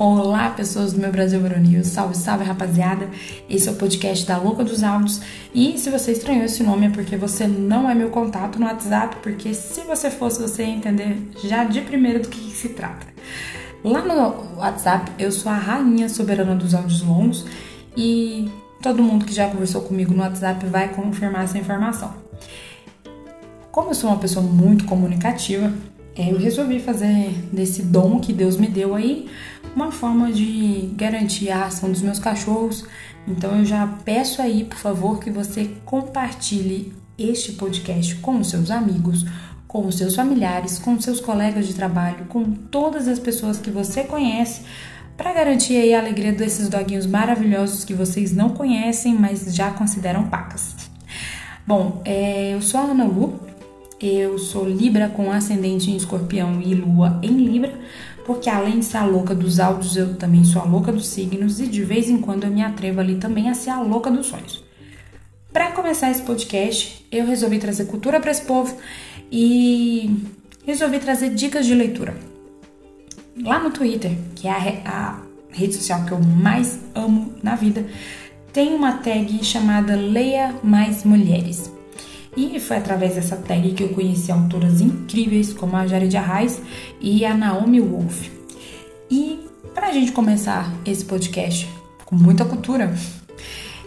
[0.00, 1.84] Olá, pessoas do meu Brasil Varonil.
[1.84, 3.08] Salve, salve, rapaziada.
[3.50, 5.20] Esse é o podcast da Louca dos Áudios.
[5.52, 9.16] E se você estranhou esse nome é porque você não é meu contato no WhatsApp,
[9.24, 13.08] porque se você fosse, você ia entender já de primeiro do que, que se trata.
[13.82, 17.44] Lá no WhatsApp, eu sou a rainha soberana dos áudios longos
[17.96, 18.48] e
[18.80, 22.14] todo mundo que já conversou comigo no WhatsApp vai confirmar essa informação.
[23.72, 25.72] Como eu sou uma pessoa muito comunicativa,
[26.18, 29.28] eu resolvi fazer desse dom que Deus me deu aí
[29.74, 32.84] uma forma de garantir a ação dos meus cachorros.
[33.26, 38.70] Então eu já peço aí, por favor, que você compartilhe este podcast com os seus
[38.70, 39.24] amigos,
[39.68, 43.70] com os seus familiares, com os seus colegas de trabalho, com todas as pessoas que
[43.70, 44.62] você conhece,
[45.16, 50.28] para garantir aí a alegria desses doguinhos maravilhosos que vocês não conhecem, mas já consideram
[50.28, 50.74] pacas.
[51.66, 53.47] Bom, é, eu sou a Ana Lu,
[54.00, 57.72] eu sou Libra com ascendente em escorpião e lua em Libra,
[58.24, 61.60] porque além de ser a louca dos áudios, eu também sou a louca dos signos
[61.60, 64.26] e de vez em quando eu me atrevo ali também a ser a louca dos
[64.26, 64.64] sonhos.
[65.52, 68.76] Para começar esse podcast, eu resolvi trazer cultura para esse povo
[69.32, 70.24] e
[70.64, 72.14] resolvi trazer dicas de leitura.
[73.42, 77.86] Lá no Twitter, que é a, a rede social que eu mais amo na vida,
[78.52, 81.77] tem uma tag chamada Leia Mais Mulheres.
[82.36, 86.60] E foi através dessa tag que eu conheci autoras incríveis como a Jared Arraes
[87.00, 88.28] e a Naomi Wolf.
[89.10, 89.40] E
[89.74, 91.68] para a gente começar esse podcast
[92.04, 92.94] com muita cultura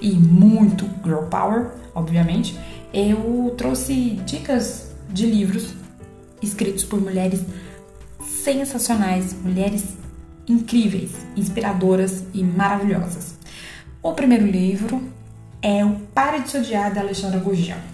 [0.00, 2.58] e muito girl power, obviamente,
[2.92, 5.74] eu trouxe dicas de livros
[6.42, 7.42] escritos por mulheres
[8.20, 9.84] sensacionais, mulheres
[10.48, 13.34] incríveis, inspiradoras e maravilhosas.
[14.02, 15.02] O primeiro livro
[15.60, 17.89] é O Pare de Se Odiar, da Alexandra Gurgel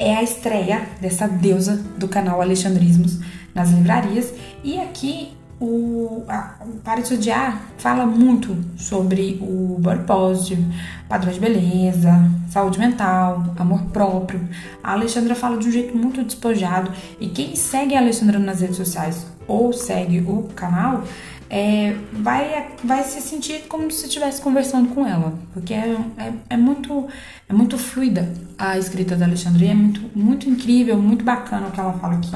[0.00, 3.20] é a estreia dessa deusa do canal Alexandrismos
[3.54, 4.32] nas livrarias.
[4.64, 10.64] E aqui o, o Pare de Odiar fala muito sobre o body positive,
[11.06, 14.40] padrão de beleza, saúde mental, amor próprio.
[14.82, 18.78] A Alexandra fala de um jeito muito despojado e quem segue a Alexandra nas redes
[18.78, 21.04] sociais ou segue o canal
[21.52, 26.56] é, vai, vai se sentir como se estivesse conversando com ela, porque é, é, é,
[26.56, 27.08] muito,
[27.48, 31.80] é muito fluida a escrita da Alexandre, é muito, muito incrível, muito bacana o que
[31.80, 32.30] ela fala aqui.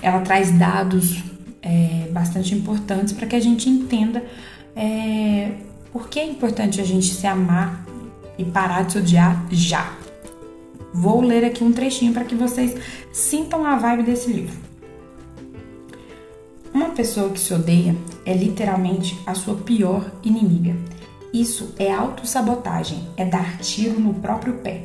[0.00, 1.24] Ela traz dados
[1.60, 4.24] é, bastante importantes para que a gente entenda
[4.76, 5.50] é,
[5.92, 7.84] por que é importante a gente se amar
[8.38, 9.92] e parar de se odiar já.
[10.94, 12.76] Vou ler aqui um trechinho para que vocês
[13.12, 14.67] sintam a vibe desse livro.
[16.98, 17.94] Pessoa que se odeia
[18.26, 20.74] é literalmente a sua pior inimiga.
[21.32, 24.82] Isso é autossabotagem, é dar tiro no próprio pé.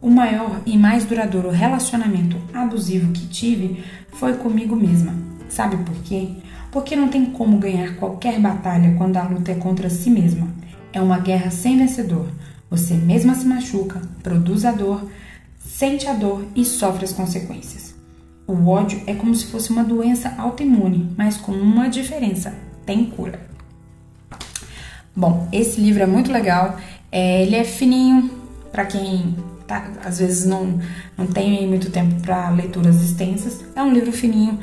[0.00, 3.82] O maior e mais duradouro relacionamento abusivo que tive
[4.12, 5.12] foi comigo mesma.
[5.48, 6.28] Sabe por quê?
[6.70, 10.46] Porque não tem como ganhar qualquer batalha quando a luta é contra si mesma.
[10.92, 12.28] É uma guerra sem vencedor.
[12.70, 15.04] Você mesma se machuca, produz a dor,
[15.58, 17.95] sente a dor e sofre as consequências.
[18.46, 23.40] O ódio é como se fosse uma doença autoimune, mas com uma diferença: tem cura.
[25.14, 26.76] Bom, esse livro é muito legal.
[27.10, 28.30] É, ele é fininho
[28.70, 29.34] para quem
[29.66, 30.78] tá, às vezes não,
[31.16, 33.64] não tem muito tempo para leituras extensas.
[33.74, 34.58] É um livro fininho,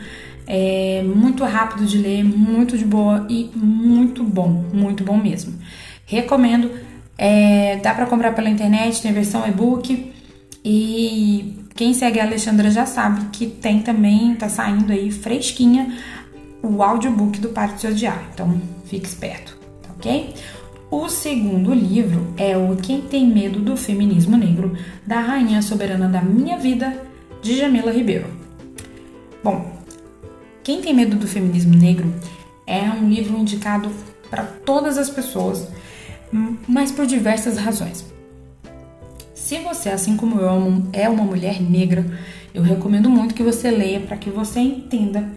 [0.48, 5.54] é muito rápido de ler, muito de boa e muito bom, muito bom mesmo.
[6.06, 6.72] Recomendo.
[7.16, 10.12] É, dá para comprar pela internet, tem versão e-book
[10.66, 15.98] e quem segue a Alexandra já sabe que tem também, tá saindo aí fresquinha
[16.62, 18.30] o audiobook do Pare de Odiar.
[18.34, 20.34] Então, fique esperto, tá ok?
[20.90, 26.22] O segundo livro é o Quem Tem Medo do Feminismo Negro, da Rainha Soberana da
[26.22, 26.96] Minha Vida,
[27.42, 28.28] de Jamila Ribeiro.
[29.44, 29.76] Bom,
[30.64, 32.14] Quem Tem Medo do Feminismo Negro
[32.68, 33.90] é um livro indicado
[34.30, 35.68] para todas as pessoas,
[36.68, 38.13] mas por diversas razões.
[39.54, 42.04] Se você, assim como eu, é uma mulher negra,
[42.56, 45.30] eu recomendo muito que você leia para que você entenda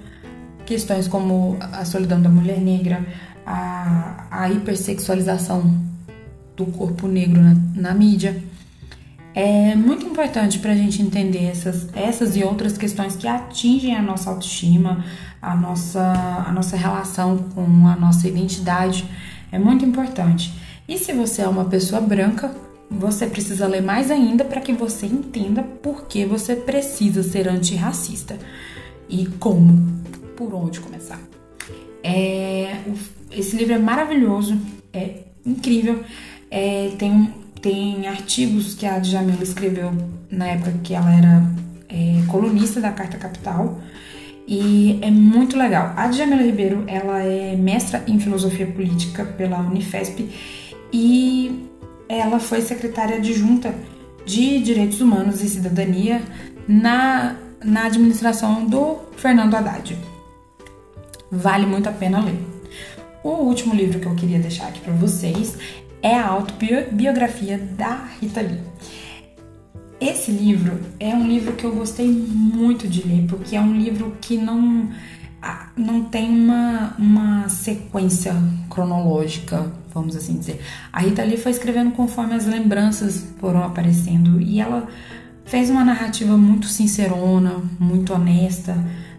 [0.64, 3.04] questões como a solidão da mulher negra,
[3.44, 5.70] a, a hipersexualização
[6.56, 8.42] do corpo negro na, na mídia.
[9.34, 14.00] É muito importante para a gente entender essas, essas e outras questões que atingem a
[14.00, 15.04] nossa autoestima,
[15.42, 16.00] a nossa,
[16.48, 19.04] a nossa relação com a nossa identidade.
[19.52, 20.54] É muito importante.
[20.88, 22.50] E se você é uma pessoa branca,
[22.90, 28.38] você precisa ler mais ainda para que você entenda por que você precisa ser antirracista
[29.08, 30.02] e como,
[30.36, 31.20] por onde começar.
[32.02, 32.76] É,
[33.30, 34.56] esse livro é maravilhoso,
[34.92, 36.02] é incrível.
[36.50, 39.92] É, tem, tem artigos que a Djamila escreveu
[40.30, 41.42] na época que ela era
[41.88, 43.80] é, colunista da Carta Capital
[44.46, 45.92] e é muito legal.
[45.96, 50.28] A Djamila Ribeiro, ela é mestra em filosofia política pela Unifesp
[50.92, 51.66] e
[52.08, 53.74] ela foi secretária adjunta
[54.24, 56.22] de Direitos Humanos e Cidadania
[56.66, 59.96] na, na administração do Fernando Haddad.
[61.30, 62.38] Vale muito a pena ler.
[63.22, 65.56] O último livro que eu queria deixar aqui para vocês
[66.02, 68.60] é a autobiografia da Rita Lee.
[70.00, 74.14] Esse livro é um livro que eu gostei muito de ler, porque é um livro
[74.20, 74.90] que não,
[75.76, 78.34] não tem uma, uma sequência
[78.70, 80.60] cronológica, vamos assim dizer.
[80.92, 84.88] A Rita Lee foi escrevendo conforme as lembranças foram aparecendo e ela
[85.44, 88.76] fez uma narrativa muito sincerona, muito honesta,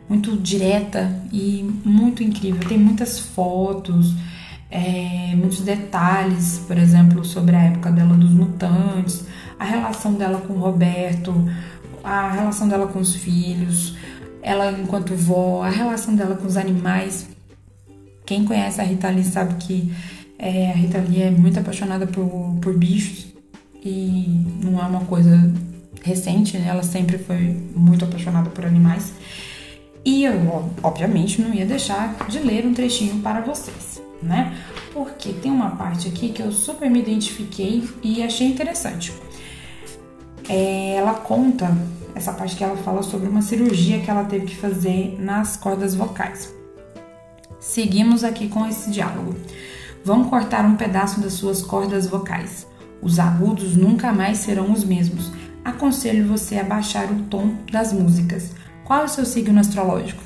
[0.09, 2.67] muito direta e muito incrível.
[2.67, 4.13] Tem muitas fotos,
[4.69, 9.25] é, muitos detalhes, por exemplo, sobre a época dela dos mutantes,
[9.59, 11.33] a relação dela com o Roberto,
[12.03, 13.95] a relação dela com os filhos,
[14.47, 17.27] ela enquanto vó, a relação dela com os animais.
[18.25, 19.93] Quem conhece a Rita Lee sabe que
[20.39, 23.27] é, a Rita Lee é muito apaixonada por, por bichos
[23.83, 25.53] e não é uma coisa
[26.01, 26.67] recente, né?
[26.69, 29.11] Ela sempre foi muito apaixonada por animais.
[30.05, 34.55] E eu, obviamente, não ia deixar de ler um trechinho para vocês, né?
[34.93, 39.11] Porque tem uma parte aqui que eu super me identifiquei e achei interessante.
[40.47, 41.75] É, ela conta
[42.17, 45.93] essa parte que ela fala sobre uma cirurgia que ela teve que fazer nas cordas
[45.93, 46.51] vocais.
[47.59, 49.35] Seguimos aqui com esse diálogo.
[50.03, 52.65] Vão cortar um pedaço das suas cordas vocais.
[53.03, 55.31] Os agudos nunca mais serão os mesmos.
[55.63, 58.51] Aconselho você a baixar o tom das músicas.
[58.83, 60.23] Qual é o seu signo astrológico?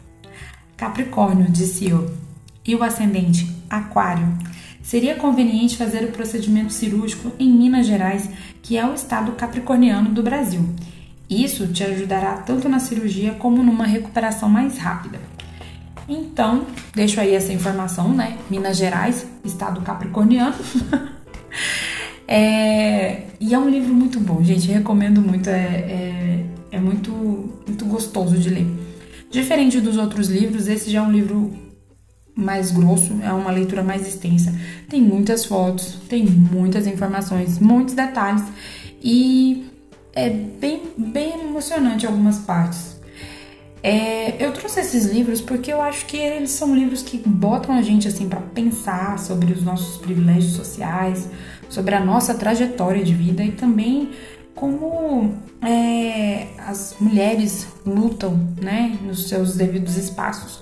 [0.77, 2.13] Capricórnio, disse eu.
[2.65, 3.53] E o ascendente?
[3.69, 4.27] Aquário.
[4.81, 8.29] Seria conveniente fazer o procedimento cirúrgico em Minas Gerais,
[8.61, 10.63] que é o estado capricorniano do Brasil.
[11.31, 15.17] Isso te ajudará tanto na cirurgia como numa recuperação mais rápida.
[16.09, 18.37] Então, deixo aí essa informação, né?
[18.49, 20.55] Minas Gerais, estado capricorniano.
[22.27, 24.69] é, e é um livro muito bom, gente.
[24.69, 25.49] Recomendo muito.
[25.49, 27.13] É, é, é muito,
[27.65, 28.67] muito gostoso de ler.
[29.29, 31.53] Diferente dos outros livros, esse já é um livro
[32.35, 34.53] mais grosso, é uma leitura mais extensa.
[34.89, 38.43] Tem muitas fotos, tem muitas informações, muitos detalhes
[39.01, 39.71] e
[40.13, 40.70] é bem,
[41.61, 42.99] emocionante algumas partes.
[43.83, 47.81] É, eu trouxe esses livros porque eu acho que eles são livros que botam a
[47.81, 51.27] gente assim para pensar sobre os nossos privilégios sociais,
[51.69, 54.11] sobre a nossa trajetória de vida e também
[54.53, 60.61] como é, as mulheres lutam, né, nos seus devidos espaços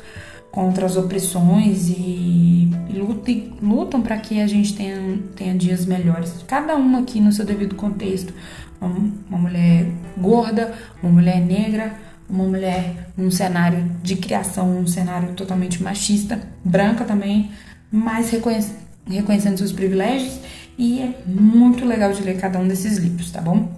[0.51, 6.43] contra as opressões e, lutam, lutam para que a gente tenha, tenha dias melhores.
[6.47, 8.33] Cada uma aqui no seu devido contexto.
[8.81, 11.93] Uma, uma mulher gorda, uma mulher negra,
[12.29, 17.51] uma mulher num cenário de criação, um cenário totalmente machista, branca também,
[17.91, 18.73] mas reconhece,
[19.07, 20.39] reconhecendo seus privilégios.
[20.77, 23.69] E é muito legal de ler cada um desses livros, tá bom?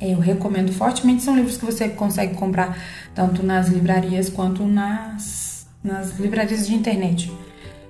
[0.00, 2.78] Eu recomendo fortemente, são livros que você consegue comprar
[3.14, 5.47] tanto nas livrarias quanto nas,
[5.82, 7.32] nas livrarias de internet,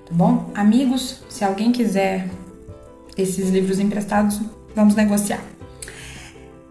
[0.05, 0.49] tá bom?
[0.53, 2.29] Amigos, se alguém quiser
[3.17, 4.39] esses livros emprestados,
[4.75, 5.41] vamos negociar.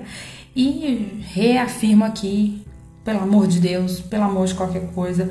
[0.55, 2.63] e reafirmo aqui,
[3.03, 5.29] pelo amor de Deus, pelo amor de qualquer coisa,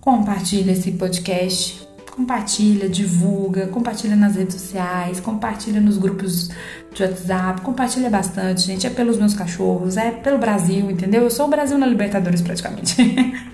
[0.00, 6.48] compartilha esse podcast, compartilha, divulga, compartilha nas redes sociais, compartilha nos grupos
[6.92, 8.86] de WhatsApp, compartilha bastante, gente.
[8.86, 11.22] É pelos meus cachorros, é pelo Brasil, entendeu?
[11.22, 12.96] Eu sou o Brasil na Libertadores praticamente.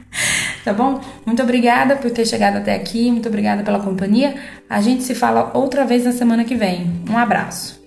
[0.64, 1.00] tá bom?
[1.26, 4.34] Muito obrigada por ter chegado até aqui, muito obrigada pela companhia.
[4.68, 7.02] A gente se fala outra vez na semana que vem.
[7.10, 7.81] Um abraço.